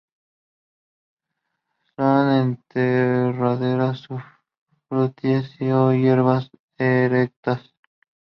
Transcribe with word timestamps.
Son 1.95 2.31
enredaderas 2.75 3.99
sufrútices 4.07 5.61
o 5.71 5.93
hierbas 5.93 6.49
erectas. 6.79 7.71